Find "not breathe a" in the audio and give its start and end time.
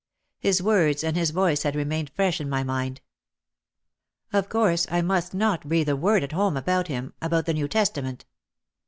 5.35-5.95